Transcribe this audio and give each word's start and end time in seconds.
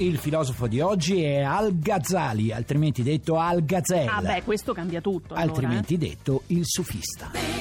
Il 0.00 0.16
filosofo 0.18 0.68
di 0.68 0.80
oggi 0.80 1.24
è 1.24 1.40
Al-Ghazali, 1.40 2.52
altrimenti 2.52 3.02
detto 3.02 3.36
Al-Ghazal. 3.36 4.06
Ah 4.06 4.22
beh, 4.22 4.42
questo 4.44 4.72
cambia 4.72 5.00
tutto 5.00 5.34
allora, 5.34 5.50
altrimenti 5.50 5.94
eh. 5.94 5.98
detto 5.98 6.42
il 6.46 6.62
sufista. 6.62 7.57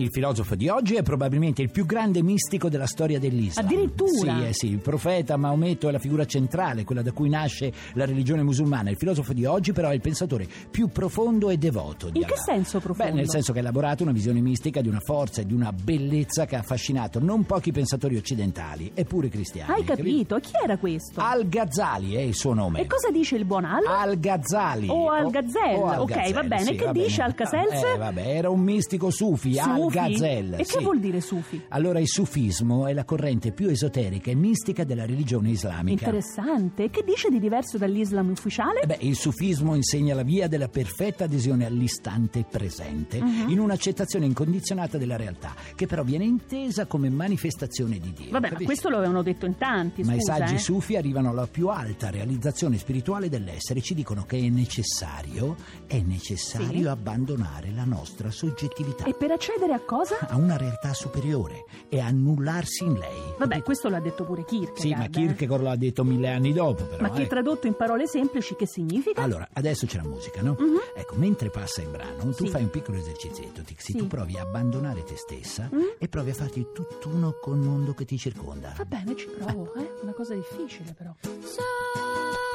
Il 0.00 0.08
filosofo 0.10 0.54
di 0.54 0.66
oggi 0.70 0.94
è 0.94 1.02
probabilmente 1.02 1.60
il 1.60 1.70
più 1.70 1.84
grande 1.84 2.22
mistico 2.22 2.70
della 2.70 2.86
storia 2.86 3.18
dell'Islam. 3.18 3.66
Addirittura? 3.66 4.38
Sì, 4.38 4.46
eh 4.46 4.52
sì, 4.54 4.66
il 4.68 4.78
profeta 4.78 5.36
Maometto 5.36 5.88
è 5.88 5.92
la 5.92 5.98
figura 5.98 6.24
centrale, 6.24 6.84
quella 6.84 7.02
da 7.02 7.12
cui 7.12 7.28
nasce 7.28 7.70
la 7.92 8.06
religione 8.06 8.42
musulmana. 8.42 8.88
Il 8.88 8.96
filosofo 8.96 9.34
di 9.34 9.44
oggi 9.44 9.72
però 9.72 9.90
è 9.90 9.94
il 9.94 10.00
pensatore 10.00 10.48
più 10.70 10.88
profondo 10.88 11.50
e 11.50 11.58
devoto 11.58 12.08
di 12.08 12.20
In 12.20 12.24
che 12.24 12.32
Allah. 12.32 12.42
senso 12.44 12.80
profondo? 12.80 13.12
Beh, 13.12 13.18
nel 13.18 13.28
senso 13.28 13.52
che 13.52 13.58
ha 13.58 13.60
elaborato 13.60 14.02
una 14.02 14.12
visione 14.12 14.40
mistica 14.40 14.80
di 14.80 14.88
una 14.88 15.00
forza 15.00 15.42
e 15.42 15.46
di 15.46 15.52
una 15.52 15.70
bellezza 15.70 16.46
che 16.46 16.56
ha 16.56 16.60
affascinato 16.60 17.18
non 17.20 17.44
pochi 17.44 17.70
pensatori 17.70 18.16
occidentali, 18.16 18.90
eppure 18.94 19.28
cristiani. 19.28 19.70
Hai 19.70 19.84
capito? 19.84 20.36
Chi 20.38 20.52
era 20.64 20.78
questo? 20.78 21.20
Al-Ghazali 21.20 22.14
è 22.14 22.20
il 22.20 22.34
suo 22.34 22.54
nome. 22.54 22.80
E 22.80 22.86
cosa 22.86 23.10
dice 23.10 23.36
il 23.36 23.44
buon 23.44 23.66
Al? 23.66 23.84
Al-Ghazali. 23.86 24.88
O 24.88 25.10
Al-Ghazel. 25.10 25.76
o 25.76 26.00
Ok, 26.02 26.32
va 26.32 26.42
bene. 26.42 26.62
sì, 26.64 26.74
Che 26.74 26.84
va 26.86 26.92
dice 26.92 27.08
bene. 27.18 27.22
Al-Kasels? 27.24 27.82
Eh, 27.94 27.98
vabbè, 27.98 28.26
era 28.36 28.48
un 28.48 28.60
mistico 28.60 29.10
sufi, 29.10 29.54
Sufi? 29.54 29.89
Al-Ghazel. 29.98 30.52
E 30.54 30.56
che 30.58 30.64
sì. 30.64 30.82
vuol 30.82 31.00
dire 31.00 31.20
sufi? 31.20 31.60
Allora, 31.68 31.98
il 32.00 32.08
sufismo 32.08 32.86
è 32.86 32.92
la 32.92 33.04
corrente 33.04 33.52
più 33.52 33.68
esoterica 33.68 34.30
e 34.30 34.34
mistica 34.34 34.84
della 34.84 35.04
religione 35.06 35.50
islamica. 35.50 36.04
Interessante. 36.06 36.84
E 36.84 36.90
che 36.90 37.02
dice 37.04 37.28
di 37.30 37.38
diverso 37.40 37.78
dall'Islam 37.78 38.30
ufficiale? 38.30 38.80
Eh 38.82 38.86
beh, 38.86 38.98
il 39.00 39.16
sufismo 39.16 39.74
insegna 39.74 40.14
la 40.14 40.22
via 40.22 40.48
della 40.48 40.68
perfetta 40.68 41.24
adesione 41.24 41.66
all'istante 41.66 42.44
presente, 42.48 43.20
Mhm. 43.22 43.50
in 43.50 43.58
un'accettazione 43.60 44.26
incondizionata 44.26 44.98
della 44.98 45.16
realtà, 45.16 45.54
che 45.74 45.86
però 45.86 46.02
viene 46.04 46.24
intesa 46.24 46.86
come 46.86 47.08
manifestazione 47.10 47.98
di 47.98 48.12
Dio. 48.12 48.30
Vabbè, 48.30 48.40
ma 48.40 48.48
capisci? 48.48 48.64
questo 48.64 48.88
lo 48.88 48.96
avevano 48.96 49.22
detto 49.22 49.46
in 49.46 49.56
tanti, 49.56 50.02
Ma 50.02 50.14
i 50.14 50.20
saggi 50.22 50.54
eh. 50.54 50.58
sufi 50.58 50.96
arrivano 50.96 51.30
alla 51.30 51.46
più 51.46 51.68
alta 51.68 52.10
realizzazione 52.10 52.78
spirituale 52.78 53.28
dell'essere, 53.28 53.80
ci 53.80 53.94
dicono 53.94 54.24
che 54.24 54.38
è 54.38 54.48
necessario, 54.48 55.56
è 55.86 56.00
necessario 56.00 56.80
Sì. 56.82 56.86
abbandonare 56.86 57.70
la 57.74 57.84
nostra 57.84 58.30
soggettività 58.30 59.04
E 59.04 59.14
per 59.14 59.30
accedere 59.30 59.72
a 59.72 59.79
cosa? 59.84 60.16
a 60.28 60.36
una 60.36 60.56
realtà 60.56 60.92
superiore 60.94 61.64
e 61.88 62.00
annullarsi 62.00 62.84
in 62.84 62.94
lei. 62.94 63.34
Vabbè, 63.38 63.62
questo 63.62 63.88
l'ha 63.88 64.00
detto 64.00 64.24
pure 64.24 64.44
Kierkegaard. 64.44 64.78
Sì, 64.80 64.94
ma 64.94 65.04
eh. 65.04 65.10
Kierkegaard 65.10 65.62
l'ha 65.62 65.76
detto 65.76 66.04
mille 66.04 66.28
anni 66.30 66.52
dopo, 66.52 66.84
però. 66.84 67.02
Ma 67.02 67.10
che 67.10 67.22
eh. 67.22 67.26
tradotto 67.26 67.66
in 67.66 67.74
parole 67.74 68.06
semplici 68.06 68.54
che 68.56 68.66
significa? 68.66 69.22
Allora, 69.22 69.48
adesso 69.52 69.86
c'è 69.86 69.96
la 69.96 70.08
musica, 70.08 70.42
no? 70.42 70.56
Mhm. 70.58 70.78
Ecco, 70.94 71.14
mentre 71.16 71.50
passa 71.50 71.82
il 71.82 71.88
brano, 71.88 72.30
tu 72.34 72.44
Sì. 72.44 72.48
fai 72.48 72.62
un 72.62 72.70
piccolo 72.70 72.98
esercizietto, 72.98 73.62
Tixi, 73.62 73.92
Sì. 73.92 73.98
tu 73.98 74.06
provi 74.06 74.36
a 74.38 74.42
abbandonare 74.42 75.02
te 75.04 75.16
stessa 75.16 75.68
Mm. 75.74 75.80
e 75.98 76.08
provi 76.08 76.30
a 76.30 76.34
farti 76.34 76.66
tutt'uno 76.72 77.36
col 77.40 77.56
mondo 77.58 77.92
che 77.94 78.04
ti 78.04 78.16
circonda. 78.18 78.72
Va 78.76 78.84
bene, 78.84 79.16
ci 79.16 79.28
provo, 79.28 79.72
eh. 79.78 79.90
Una 80.02 80.12
cosa 80.12 80.34
difficile, 80.34 80.92
però. 80.96 81.12
Somewhere 81.22 82.49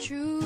true. 0.00 0.39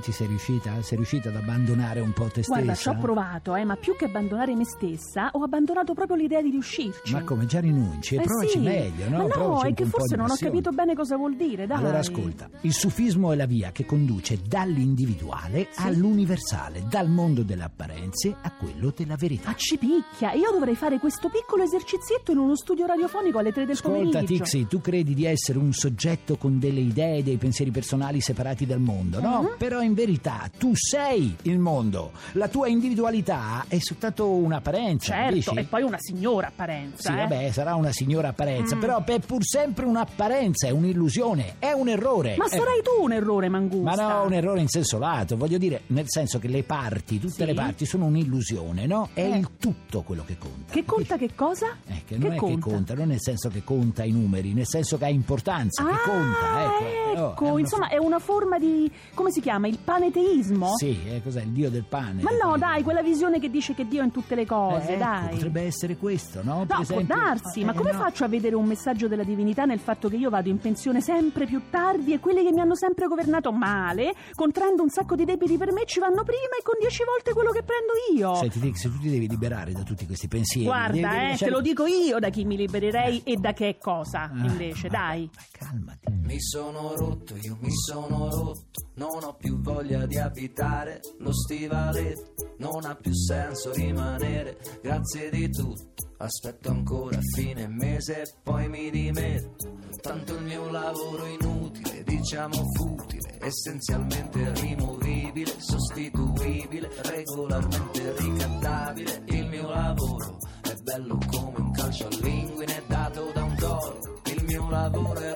Ci 0.00 0.12
sei 0.12 0.26
riuscita? 0.26 0.80
Sei 0.82 0.96
riuscita 0.96 1.28
ad 1.28 1.36
abbandonare 1.36 2.00
un 2.00 2.12
po' 2.12 2.24
te 2.24 2.42
stessa? 2.42 2.48
Guarda, 2.52 2.74
ci 2.74 2.88
ho 2.88 2.96
provato, 2.96 3.54
eh, 3.56 3.64
ma 3.64 3.76
più 3.76 3.96
che 3.96 4.06
abbandonare 4.06 4.54
me 4.54 4.64
stessa, 4.64 5.30
ho 5.32 5.42
abbandonato 5.42 5.94
proprio 5.94 6.16
l'idea 6.16 6.40
di 6.40 6.50
riuscirci. 6.50 7.12
Ma 7.12 7.22
come 7.22 7.46
già 7.46 7.60
rinunci? 7.60 8.16
Eh 8.16 8.22
Provaci 8.22 8.50
sì. 8.50 8.58
meglio, 8.58 9.08
no? 9.08 9.16
Ma 9.18 9.22
no, 9.22 9.28
Provaci 9.28 9.66
è 9.68 9.74
che 9.74 9.84
forse 9.86 10.16
non 10.16 10.30
ho 10.30 10.36
capito 10.36 10.70
bene 10.70 10.94
cosa 10.94 11.16
vuol 11.16 11.36
dire, 11.36 11.66
dai. 11.66 11.78
Allora 11.78 11.98
ascolta, 11.98 12.48
il 12.62 12.72
sufismo 12.72 13.32
è 13.32 13.36
la 13.36 13.46
via 13.46 13.70
che 13.72 13.84
conduce 13.84 14.40
dall'individuale 14.46 15.68
all'universale, 15.76 16.84
dal 16.88 17.08
mondo 17.08 17.42
delle 17.42 17.64
apparenze 17.64 18.34
a 18.40 18.52
quello 18.52 18.92
della 18.96 19.16
verità. 19.16 19.48
Ma 19.48 19.54
ci 19.54 19.76
picchia, 19.76 20.32
io 20.32 20.50
dovrei 20.50 20.74
fare 20.74 20.98
questo 20.98 21.28
piccolo 21.28 21.62
esercizietto 21.62 22.32
in 22.32 22.38
uno 22.38 22.56
studio 22.56 22.86
radiofonico 22.86 23.38
alle 23.38 23.52
tre 23.52 23.64
del 23.66 23.74
Ascolta 23.76 23.98
pomeriggio. 23.98 24.44
Tixi, 24.44 24.66
tu 24.66 24.80
credi 24.80 25.14
di 25.14 25.24
essere 25.24 25.58
un 25.58 25.72
soggetto 25.72 26.36
con 26.36 26.58
delle 26.58 26.80
idee 26.80 27.18
e 27.18 27.22
dei 27.22 27.36
pensieri 27.36 27.70
personali 27.70 28.20
separati 28.20 28.66
dal 28.66 28.80
mondo, 28.80 29.20
no? 29.20 29.42
Mhm. 29.42 29.54
Però 29.58 29.80
in 29.82 29.87
verità 29.94 30.50
tu 30.56 30.72
sei 30.74 31.36
il 31.42 31.58
mondo. 31.58 32.12
La 32.32 32.48
tua 32.48 32.68
individualità 32.68 33.64
è 33.68 33.78
soltanto 33.78 34.30
un'apparenza, 34.30 35.12
Certo, 35.12 35.28
capisci? 35.28 35.58
e 35.58 35.64
poi 35.64 35.82
una 35.82 35.98
signora 35.98 36.48
apparenza, 36.48 37.10
Sì, 37.10 37.16
eh. 37.16 37.20
vabbè, 37.22 37.50
sarà 37.52 37.74
una 37.74 37.92
signora 37.92 38.28
apparenza, 38.28 38.76
Mm. 38.76 38.80
però 38.80 39.04
è 39.04 39.18
pur 39.20 39.44
sempre 39.44 39.84
un'apparenza, 39.86 40.66
è 40.66 40.70
un'illusione, 40.70 41.56
è 41.58 41.72
un 41.72 41.88
errore. 41.88 42.34
Ma 42.36 42.44
Eh, 42.46 42.48
sarai 42.48 42.82
tu 42.82 43.02
un 43.02 43.12
errore, 43.12 43.48
Mangusta. 43.48 43.94
Ma 44.02 44.12
no, 44.18 44.24
un 44.24 44.32
errore 44.32 44.60
in 44.60 44.68
senso 44.68 44.98
lato, 44.98 45.36
voglio 45.36 45.58
dire, 45.58 45.82
nel 45.88 46.04
senso 46.08 46.38
che 46.38 46.48
le 46.48 46.62
parti, 46.62 47.18
tutte 47.18 47.32
Sì. 47.32 47.44
le 47.44 47.54
parti 47.54 47.86
sono 47.86 48.04
un'illusione, 48.06 48.86
no? 48.86 49.08
È 49.14 49.20
Eh. 49.22 49.36
il 49.38 49.48
tutto 49.58 50.02
quello 50.02 50.24
che 50.24 50.36
conta. 50.38 50.72
Che 50.72 50.84
conta 50.84 51.16
che 51.16 51.34
cosa? 51.34 51.66
Eh, 51.86 52.02
che 52.06 52.16
non 52.18 52.32
è 52.32 52.36
conta? 52.36 52.54
che 52.66 52.72
conta, 52.72 52.94
non 52.94 53.08
nel 53.08 53.20
senso 53.20 53.48
che 53.48 53.62
conta 53.64 54.04
i 54.04 54.10
numeri, 54.10 54.52
nel 54.52 54.66
senso 54.66 54.98
che 54.98 55.04
ha 55.06 55.08
importanza, 55.08 55.84
che 55.84 55.90
Ah, 55.92 55.98
conta, 56.04 56.64
ecco. 56.64 57.17
Oh, 57.17 57.17
ecco, 57.30 57.44
è 57.46 57.50
una 57.50 57.60
insomma 57.60 57.88
è 57.88 57.96
una 57.98 58.18
forma 58.18 58.58
di... 58.58 58.90
come 59.14 59.30
si 59.30 59.40
chiama? 59.40 59.66
Il 59.68 59.78
paneteismo? 59.82 60.76
Sì, 60.76 60.98
eh, 61.06 61.22
cos'è 61.22 61.42
il 61.42 61.48
dio 61.50 61.70
del 61.70 61.84
pane? 61.84 62.22
Ma 62.22 62.30
no, 62.42 62.56
dai, 62.56 62.82
quella 62.82 63.02
visione 63.02 63.38
che 63.40 63.50
dice 63.50 63.74
che 63.74 63.86
Dio 63.86 64.00
è 64.00 64.04
in 64.04 64.10
tutte 64.10 64.34
le 64.34 64.42
Eh, 64.42 64.46
cose, 64.46 64.88
ecco, 64.94 64.98
dai. 65.04 65.28
Potrebbe 65.30 65.62
essere 65.62 65.96
questo, 65.96 66.42
no? 66.42 66.58
No, 66.58 66.66
Per 66.66 66.76
può 66.76 66.82
esempio- 67.00 67.14
darsi, 67.16 67.64
ma 67.64 67.72
Eh, 67.72 67.76
come 67.76 67.92
no. 67.92 67.98
faccio 67.98 68.24
a 68.24 68.28
vedere 68.28 68.54
un 68.54 68.64
messaggio 68.66 69.08
della 69.08 69.24
divinità 69.24 69.64
nel 69.64 69.78
fatto 69.78 70.08
che 70.08 70.16
io 70.16 70.30
vado 70.30 70.48
in 70.48 70.58
pensione 70.58 71.00
sempre 71.00 71.46
più 71.46 71.62
tardi 71.70 72.12
e 72.12 72.18
quelli 72.20 72.42
che 72.44 72.52
mi 72.52 72.60
hanno 72.60 72.74
sempre 72.74 73.06
governato 73.06 73.52
male, 73.52 74.14
contraendo 74.34 74.82
un 74.82 74.88
sacco 74.90 75.14
di 75.14 75.24
debiti 75.24 75.56
per 75.56 75.72
me, 75.72 75.82
ci 75.86 75.98
vanno 76.00 76.22
prima 76.24 76.56
e 76.58 76.62
con 76.62 76.74
dieci 76.80 77.02
volte 77.04 77.32
quello 77.32 77.50
che 77.50 77.62
prendo 77.62 77.92
io? 78.14 78.34
Senti, 78.36 78.60
Dick, 78.60 78.78
se 78.78 78.90
tu 78.90 78.98
ti 78.98 79.10
devi 79.10 79.28
liberare 79.28 79.72
da 79.72 79.82
tutti 79.82 80.06
questi 80.06 80.28
pensieri. 80.28 80.66
devi- 80.66 80.76
Guarda, 80.78 80.92
devi 80.92 81.06
eh, 81.06 81.24
te 81.24 81.28
lasciare- 81.30 81.50
lo 81.52 81.60
dico 81.60 81.86
io 81.86 82.18
da 82.18 82.28
chi 82.30 82.44
mi 82.44 82.56
libererei 82.56 83.22
e 83.24 83.36
da 83.36 83.52
che 83.52 83.76
cosa, 83.80 84.30
Ah, 84.32 84.46
invece, 84.46 84.88
vabbè, 84.88 85.04
dai. 85.04 85.30
ma 85.34 85.42
calmati. 85.52 86.06
Mi 86.22 86.40
sono 86.40 86.94
rotto, 86.96 87.17
io 87.42 87.56
mi 87.60 87.72
sono 87.72 88.30
rotto, 88.30 88.90
non 88.94 89.22
ho 89.22 89.34
più 89.34 89.60
voglia 89.60 90.06
di 90.06 90.18
abitare 90.18 91.00
lo 91.18 91.32
stivaletto, 91.32 92.54
non 92.58 92.84
ha 92.84 92.94
più 92.94 93.14
senso 93.14 93.72
rimanere, 93.72 94.58
grazie 94.82 95.30
di 95.30 95.50
tutto, 95.50 96.06
aspetto 96.18 96.70
ancora 96.70 97.18
fine 97.34 97.66
mese 97.68 98.22
e 98.22 98.32
poi 98.42 98.68
mi 98.68 98.90
dimetto, 98.90 99.78
tanto 100.00 100.34
il 100.34 100.44
mio 100.44 100.70
lavoro 100.70 101.26
inutile, 101.26 102.02
diciamo 102.04 102.56
futile, 102.74 103.38
essenzialmente 103.40 104.52
rimovibile, 104.60 105.54
sostituibile, 105.58 106.90
regolarmente 107.02 108.14
ricattabile, 108.16 109.22
il 109.26 109.46
mio 109.48 109.68
lavoro 109.68 110.38
è 110.62 110.74
bello 110.82 111.18
come 111.30 111.58
un 111.58 111.70
calcio 111.72 112.06
a 112.06 112.16
linguine 112.20 112.82
dato 112.86 113.30
da 113.32 113.42
un 113.42 113.54
toro. 113.56 113.98
Il 114.24 114.44
mio 114.44 114.68
lavoro 114.68 115.18
è 115.18 115.34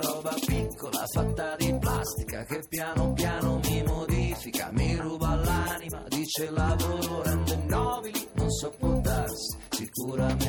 plastica 2.13 2.45
che 2.45 2.63
piano 2.69 3.13
piano 3.13 3.61
mi 3.65 3.83
modifica, 3.83 4.71
mi 4.73 4.97
ruba 4.97 5.35
l'anima, 5.35 6.05
dice 6.09 6.51
lavoro, 6.51 7.23
rende 7.23 7.57
nobili, 7.67 8.29
non 8.35 8.51
sopportarsi, 8.51 9.57
sicuramente 9.71 10.42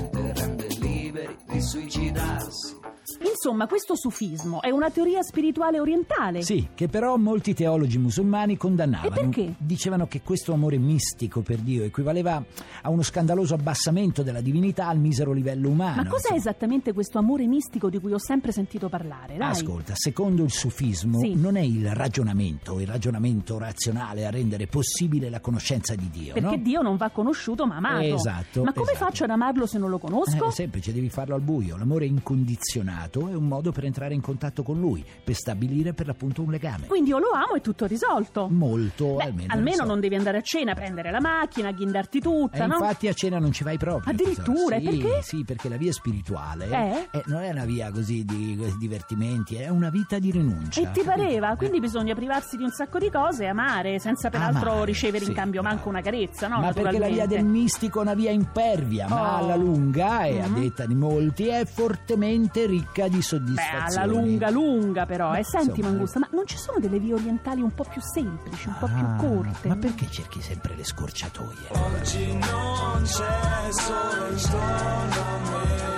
suicidarsi. 1.77 2.81
Insomma, 3.27 3.67
questo 3.67 3.95
sufismo 3.97 4.61
è 4.61 4.69
una 4.69 4.89
teoria 4.89 5.21
spirituale 5.23 5.79
orientale. 5.79 6.41
Sì, 6.41 6.69
che 6.73 6.87
però 6.87 7.17
molti 7.17 7.53
teologi 7.53 7.97
musulmani 7.97 8.55
condannavano. 8.55 9.13
E 9.13 9.19
perché? 9.19 9.53
Dicevano 9.57 10.07
che 10.07 10.21
questo 10.21 10.53
amore 10.53 10.77
mistico 10.77 11.41
per 11.41 11.57
Dio 11.57 11.83
equivaleva 11.83 12.41
a 12.81 12.89
uno 12.89 13.01
scandaloso 13.01 13.55
abbassamento 13.55 14.23
della 14.23 14.39
divinità 14.39 14.87
al 14.87 14.99
misero 14.99 15.33
livello 15.33 15.69
umano. 15.69 16.01
Ma 16.03 16.07
cos'è 16.07 16.33
esattamente 16.33 16.93
questo 16.93 17.17
amore 17.17 17.45
mistico 17.45 17.89
di 17.89 17.99
cui 17.99 18.13
ho 18.13 18.19
sempre 18.19 18.51
sentito 18.53 18.87
parlare? 18.87 19.35
Dai. 19.35 19.49
Ascolta, 19.49 19.93
secondo 19.95 20.43
il 20.43 20.51
sufismo 20.51 21.19
Sì. 21.19 21.35
non 21.35 21.57
è 21.57 21.61
il 21.61 21.93
ragionamento, 21.93 22.79
il 22.79 22.87
ragionamento 22.87 23.57
razionale 23.57 24.25
a 24.25 24.29
rendere 24.29 24.67
possibile 24.67 25.29
la 25.29 25.41
conoscenza 25.41 25.93
di 25.95 26.09
Dio, 26.09 26.33
Perché 26.33 26.55
no? 26.55 26.61
Dio 26.63 26.81
non 26.81 26.95
va 26.95 27.09
conosciuto 27.09 27.65
ma 27.65 27.75
amato. 27.77 28.01
Esatto, 28.15 28.63
Ma 28.63 28.71
come 28.71 28.91
esatto. 28.91 29.05
faccio 29.05 29.23
ad 29.25 29.29
amarlo 29.31 29.65
se 29.65 29.77
non 29.77 29.89
lo 29.89 29.97
conosco? 29.97 30.45
Eh, 30.45 30.47
È 30.47 30.51
semplice, 30.51 30.93
devi 30.93 31.09
farlo 31.09 31.35
al 31.35 31.41
buio. 31.41 31.62
L'amore 31.67 32.05
incondizionato 32.05 33.27
è 33.29 33.33
un 33.35 33.47
modo 33.47 33.71
per 33.71 33.85
entrare 33.85 34.13
in 34.13 34.21
contatto 34.21 34.63
con 34.63 34.79
lui, 34.79 35.03
per 35.23 35.35
stabilire 35.35 35.93
per 35.93 36.07
l'appunto 36.07 36.41
un 36.41 36.51
legame. 36.51 36.87
Quindi 36.87 37.09
io 37.09 37.17
lo 37.19 37.29
amo 37.31 37.55
e 37.55 37.61
tutto 37.61 37.85
risolto. 37.85 38.47
Molto, 38.49 39.15
Beh, 39.15 39.23
almeno. 39.23 39.53
almeno 39.53 39.75
so. 39.77 39.85
non 39.85 39.99
devi 39.99 40.15
andare 40.15 40.37
a 40.37 40.41
cena, 40.41 40.73
prendere 40.73 41.11
la 41.11 41.19
macchina, 41.19 41.71
ghindarti 41.71 42.19
tutta, 42.19 42.63
E 42.63 42.67
no? 42.67 42.73
infatti 42.75 43.07
a 43.07 43.13
cena 43.13 43.39
non 43.39 43.51
ci 43.51 43.63
vai 43.63 43.77
proprio. 43.77 44.11
Addirittura. 44.11 44.77
Sì, 44.77 44.83
perché? 44.83 45.21
Sì, 45.21 45.43
perché 45.45 45.69
la 45.69 45.77
via 45.77 45.91
spirituale 45.91 46.65
Eh? 46.67 47.23
non 47.25 47.41
è 47.41 47.49
una 47.51 47.65
via 47.65 47.91
così 47.91 48.23
di 48.23 48.41
di 48.55 48.75
divertimenti, 48.77 49.55
è 49.55 49.69
una 49.69 49.89
vita 49.89 50.19
di 50.19 50.31
rinuncia. 50.31 50.81
E 50.81 50.91
ti 50.91 51.01
pareva? 51.03 51.55
Quindi 51.55 51.79
bisogna 51.79 52.13
privarsi 52.13 52.55
di 52.57 52.63
un 52.63 52.69
sacco 52.71 52.97
di 52.99 53.09
cose 53.09 53.43
e 53.43 53.47
amare, 53.47 53.99
senza 53.99 54.29
peraltro 54.29 54.71
Amare, 54.71 54.85
ricevere 54.85 55.23
in 55.23 55.31
sì, 55.31 55.35
cambio 55.35 55.61
bravo. 55.61 55.75
manco 55.75 55.89
una 55.89 56.01
carezza, 56.01 56.47
no? 56.47 56.59
Ma 56.59 56.71
perché 56.71 56.99
la 56.99 57.07
via 57.07 57.25
del 57.25 57.45
mistico 57.45 57.99
è 57.99 58.01
una 58.03 58.13
via 58.13 58.31
impervia, 58.31 59.07
ma 59.07 59.21
Oh. 59.33 59.37
alla 59.37 59.55
lunga, 59.55 60.23
e 60.25 60.41
a 60.41 60.47
Mhm. 60.47 60.59
detta 60.61 60.85
di 60.85 60.95
molti, 60.95 61.47
è 61.59 61.65
fortemente 61.65 62.65
ricca 62.65 63.07
di 63.07 63.17
Beh, 63.17 63.21
soddisfazioni. 63.21 63.95
alla 63.95 64.05
lunga 64.05 64.49
lunga 64.49 65.05
però. 65.05 65.31
Beh, 65.31 65.39
e 65.39 65.43
senti 65.43 65.67
insomma. 65.69 65.87
Mangusta, 65.89 66.19
ma 66.19 66.27
non 66.31 66.45
ci 66.47 66.57
sono 66.57 66.79
delle 66.79 66.99
vie 66.99 67.13
orientali 67.13 67.61
un 67.61 67.73
po' 67.73 67.83
più 67.89 68.01
semplici, 68.01 68.67
un 68.67 68.75
po' 68.79 68.85
Ah, 68.85 68.89
più 68.89 69.27
corte? 69.27 69.67
Ma 69.67 69.75
perché 69.75 70.07
cerchi 70.09 70.41
sempre 70.41 70.75
le 70.75 70.83
scorciatoie? 70.83 71.57
Oggi 71.69 72.33
non 72.33 73.01
c'è 73.03 73.71
solo 73.71 74.27
intorno 74.29 75.21
a 75.21 75.39
me, 75.49 75.92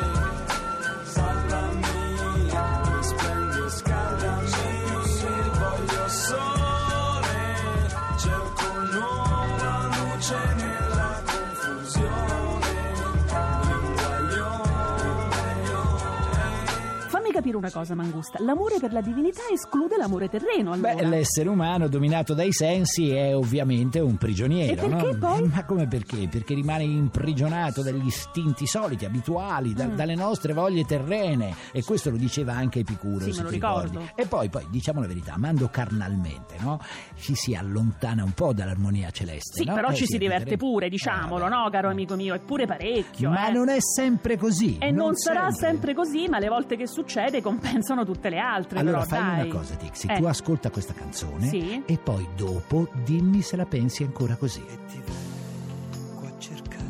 capire 17.45 17.57
una 17.57 17.71
cosa, 17.71 17.93
Mangusta. 17.93 18.41
L'amore 18.43 18.77
per 18.79 18.91
la 18.91 19.01
divinità 19.01 19.41
esclude 19.53 19.97
l'amore 19.97 20.29
terreno, 20.29 20.71
allora. 20.71 20.95
Beh, 20.95 21.05
l'essere 21.05 21.47
umano 21.49 21.87
dominato 21.87 22.33
dai 22.33 22.51
sensi 22.51 23.11
è 23.11 23.35
ovviamente 23.35 23.99
un 23.99 24.17
prigioniero. 24.17 24.73
E 24.73 24.75
perché 24.87 25.11
no? 25.11 25.17
poi? 25.19 25.47
Ma 25.47 25.63
come 25.65 25.87
perché? 25.87 26.27
Perché 26.27 26.55
rimane 26.55 26.83
imprigionato 26.83 27.83
dagli 27.83 28.05
istinti 28.07 28.65
soliti, 28.65 29.05
abituali, 29.05 29.73
da- 29.73 29.85
Mm. 29.85 29.95
dalle 29.95 30.15
nostre 30.15 30.53
voglie 30.53 30.83
terrene. 30.85 31.53
E 31.71 31.83
questo 31.83 32.09
lo 32.09 32.17
diceva 32.17 32.53
anche 32.53 32.79
Epicuro. 32.79 33.25
Sì, 33.25 33.31
se 33.33 33.39
me 33.39 33.45
lo 33.45 33.51
ricordo. 33.51 33.99
ricordi. 33.99 34.11
E 34.15 34.25
poi, 34.25 34.49
poi, 34.49 34.65
diciamo 34.71 35.01
la 35.01 35.07
verità, 35.07 35.33
amando 35.33 35.67
carnalmente, 35.69 36.55
no? 36.61 36.79
Ci 37.15 37.35
si 37.35 37.53
allontana 37.53 38.23
un 38.23 38.31
po' 38.31 38.53
dall'armonia 38.53 39.11
celeste. 39.11 39.61
Sì, 39.61 39.65
no? 39.65 39.75
però 39.75 39.89
Eh, 39.89 39.93
ci 39.95 40.05
si 40.07 40.17
diverte 40.17 40.49
vedremo. 40.51 40.71
pure, 40.71 40.89
diciamolo, 40.89 41.45
Eh, 41.45 41.49
vabbè. 41.49 41.63
no, 41.63 41.69
caro 41.69 41.89
amico 41.89 42.15
mio? 42.15 42.33
Eppure 42.33 42.65
parecchio, 42.65 43.29
Ma 43.29 43.47
eh. 43.49 43.51
non 43.51 43.69
è 43.69 43.77
sempre 43.79 44.37
così. 44.37 44.77
E 44.79 44.89
non, 44.91 45.15
sarà 45.15 45.51
sempre 45.51 45.93
così, 45.93 46.27
ma 46.27 46.39
le 46.39 46.47
volte 46.47 46.75
che 46.75 46.87
succede 46.87 47.34
compensano 47.41 48.03
tutte 48.05 48.29
le 48.29 48.39
altre. 48.39 48.79
Allora 48.79 48.99
però, 49.03 49.09
fai 49.21 49.35
dai. 49.37 49.49
una 49.49 49.57
cosa, 49.59 49.75
Tixi, 49.75 50.07
Eh. 50.07 50.17
tu 50.17 50.25
ascolta 50.25 50.69
questa 50.69 50.93
canzone 50.93 51.47
Sì. 51.47 51.83
e 51.85 51.97
poi 51.97 52.27
dopo 52.35 52.87
dimmi 53.03 53.41
se 53.41 53.55
la 53.55 53.65
pensi 53.65 54.03
ancora 54.03 54.35
così. 54.35 54.61
E 54.65 54.77
ti 54.87 55.01
vengo 55.05 56.27
a 56.27 56.39
cercare, 56.39 56.83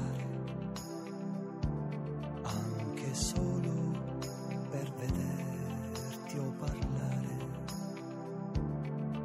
anche 2.44 3.14
solo 3.14 3.74
per 4.70 4.92
vederti 4.98 6.38
o 6.38 6.54
parlare, 6.60 7.38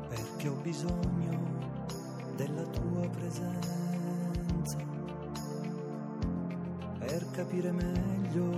perché 0.08 0.48
ho 0.48 0.54
bisogno 0.62 1.38
della 2.36 2.62
tua 2.62 3.08
presenza, 3.08 4.78
per 6.98 7.26
capire 7.32 7.72
meglio 7.72 8.49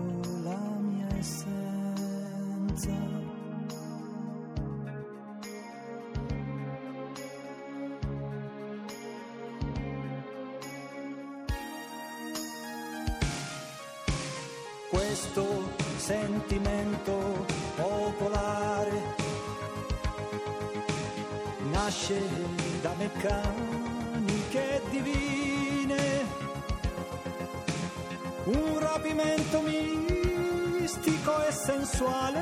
questo 15.22 15.70
sentimento 15.98 17.46
popolare 17.76 19.14
nasce 21.70 22.20
da 22.80 22.92
meccaniche 22.98 24.82
divine, 24.90 26.26
un 28.46 28.78
rapimento 28.80 29.60
mistico 29.60 31.46
e 31.46 31.52
sensuale 31.52 32.40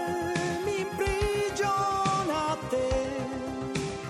mi 0.65 0.81
imprigiona 0.81 2.49
a 2.49 2.57
te. 2.71 2.89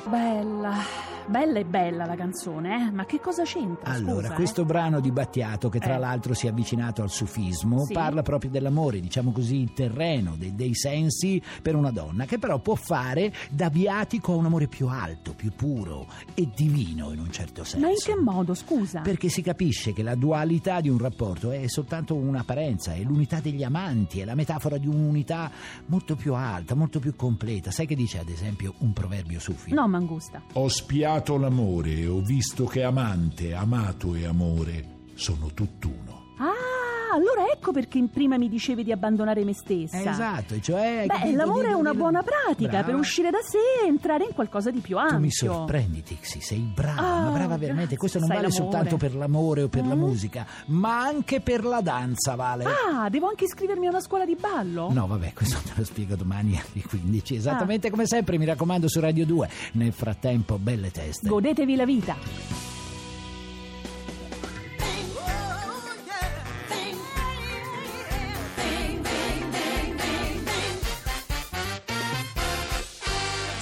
Bella, 0.05 1.10
bella 1.31 1.59
e 1.61 1.65
bella 1.65 2.05
la 2.05 2.17
canzone, 2.17 2.89
eh? 2.89 2.91
Ma 2.91 3.05
che 3.07 3.21
cosa 3.21 3.45
c'entra? 3.45 3.91
Allora, 3.93 4.23
scusa, 4.23 4.35
questo 4.35 4.63
eh? 4.63 4.65
brano 4.65 5.01
di 5.01 5.11
Battiato, 5.13 5.69
che 5.69 5.79
tra 5.79 5.95
Eh. 5.95 5.99
l'altro 5.99 6.35
si 6.35 6.47
è 6.47 6.51
avvicinato 6.51 7.03
al 7.03 7.11
sufismo, 7.11 7.85
Sì. 7.85 7.93
parla 7.93 8.23
proprio 8.23 8.51
dell'amore, 8.51 9.01
diciamo 9.01 9.31
così, 9.31 9.71
terreno, 9.75 10.35
dei, 10.37 10.55
dei 10.55 10.75
sensi 10.75 11.41
per 11.63 11.77
una 11.77 11.91
donna, 11.93 12.25
che 12.25 12.39
però 12.39 12.59
può 12.59 12.75
fare 12.75 13.33
da 13.51 13.69
viatico 13.69 14.33
a 14.33 14.37
un 14.37 14.47
amore 14.47 14.67
più 14.67 14.89
alto, 14.89 15.35
più 15.35 15.53
puro 15.55 16.07
e 16.35 16.49
divino 16.55 17.13
in 17.13 17.21
un 17.21 17.31
certo 17.31 17.63
senso. 17.65 17.87
Ma 17.87 17.93
in 17.93 17.99
che 18.03 18.17
modo, 18.17 18.55
scusa? 18.55 19.01
Perché 19.01 19.29
si 19.29 19.43
capisce 19.43 19.93
che 19.93 20.03
la 20.03 20.15
dualità 20.17 20.81
di 20.81 20.89
un 20.89 20.99
rapporto 20.99 21.51
è 21.53 21.67
soltanto 21.69 22.15
un'apparenza, 22.17 22.93
è 22.95 23.03
l'unità 23.03 23.39
degli 23.41 23.63
amanti, 23.63 24.21
è 24.21 24.25
la 24.25 24.35
metafora 24.35 24.79
di 24.79 24.89
un'unità 24.89 25.51
molto 25.87 26.17
più 26.17 26.35
alta, 26.35 26.75
molto 26.75 26.99
più 26.99 27.15
completa. 27.15 27.71
Sai 27.71 27.87
che 27.87 27.95
dice 27.95 28.19
ad 28.19 28.29
esempio 28.29 28.75
un 28.79 28.93
proverbio 28.93 29.39
sufi? 29.39 29.73
No, 29.73 29.87
Mangusta. 29.87 30.43
Ho 30.55 30.67
spiato 30.69 31.19
l'amore 31.29 31.93
e 31.93 32.07
ho 32.07 32.21
visto 32.21 32.65
che 32.65 32.83
amante, 32.83 33.55
amato 33.55 34.15
e 34.15 34.27
amore 34.27 34.99
sono 35.15 35.51
tutt'uno. 35.53 36.35
Ah, 36.39 36.70
allora 37.13 37.45
ecco 37.53 37.73
perché 37.73 38.03
prima 38.13 38.37
mi 38.39 38.49
dicevi 38.49 38.85
di 38.85 38.93
abbandonare 38.93 39.45
me 39.45 39.53
stessa. 39.55 39.99
Eh, 39.99 40.09
Esatto, 40.09 40.61
cioè... 40.61 41.07
Beh, 41.07 41.33
l'amore 41.33 41.69
è 41.69 41.73
una 41.73 41.95
buona 41.95 42.23
pratica 42.23 42.69
Brava. 42.71 42.85
per 42.87 42.95
uscire 42.95 43.31
da 43.31 43.39
sé 43.43 43.59
e 43.85 43.89
entrare 43.89 44.25
in 44.25 44.33
qualcosa 44.35 44.71
di 44.71 44.81
più 44.81 44.97
ampio. 44.99 45.17
Tu 45.17 45.23
mi 45.23 45.31
sorprendi, 45.31 46.03
Tixi, 46.03 46.41
sei 46.41 46.59
brava, 46.61 47.01
Ah, 47.01 47.21
ma 47.23 47.31
brava 47.31 47.57
veramente. 47.57 47.97
Questo 47.97 48.19
non 48.19 48.29
vale 48.29 48.43
l'amore. 48.43 48.61
soltanto 48.61 48.97
per 48.97 49.15
l'amore 49.15 49.63
o 49.63 49.69
per 49.69 49.87
la 49.87 49.95
Mm. 49.95 49.99
musica, 50.01 50.47
ma 50.67 51.01
anche 51.03 51.41
per 51.41 51.65
la 51.65 51.81
danza, 51.81 52.35
vale. 52.35 52.65
Ah, 52.65 53.09
devo 53.09 53.29
anche 53.29 53.45
iscrivermi 53.45 53.87
a 53.87 53.91
una 53.91 54.01
scuola 54.01 54.25
di 54.25 54.37
ballo? 54.39 54.89
No, 54.93 55.07
vabbè, 55.07 55.33
questo 55.33 55.59
te 55.65 55.73
lo 55.75 55.85
spiego 55.85 56.15
domani 56.17 56.53
alle 56.59 56.83
15, 56.87 57.35
esattamente 57.37 57.89
Ah. 57.89 57.91
come 57.91 58.07
sempre, 58.07 58.39
mi 58.39 58.45
raccomando, 58.45 58.89
su 58.89 59.01
Radio 59.01 59.27
2. 59.27 59.49
Nel 59.73 59.93
frattempo, 59.93 60.59
belle 60.59 60.91
teste. 60.91 61.29
Godetevi 61.29 61.77
la 61.77 61.85
vita. 61.85 62.70